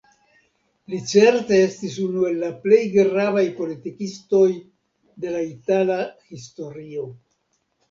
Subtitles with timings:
[0.93, 4.41] Li certe estis unu el la plej gravaj politikistoj
[5.27, 6.01] de la itala
[6.35, 7.09] historio.